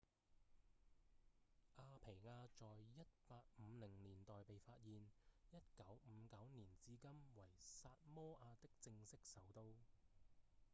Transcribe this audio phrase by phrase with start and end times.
[1.75, 5.05] 阿皮亞在1850年代被發現
[5.51, 9.75] 1959年至今為薩摩亞的正式首都